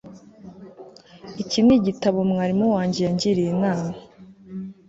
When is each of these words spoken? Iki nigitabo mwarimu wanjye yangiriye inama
Iki 1.41 1.59
nigitabo 1.65 2.17
mwarimu 2.31 2.65
wanjye 2.75 2.99
yangiriye 3.05 3.49
inama 3.55 3.89